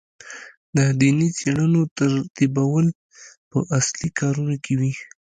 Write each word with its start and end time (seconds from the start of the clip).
د 0.75 0.77
دیني 0.99 1.29
څېړنو 1.37 1.81
ترتیبول 1.97 2.85
په 3.49 3.57
اصلي 3.77 4.09
کارونو 4.19 4.55
کې 4.63 4.73
وي. 4.79 4.93